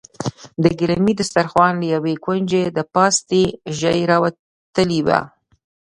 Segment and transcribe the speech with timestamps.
[0.63, 3.43] د ګيلمي دسترخوان له يوه کونجه د پاستي
[3.79, 5.19] ژۍ راوتلې وه.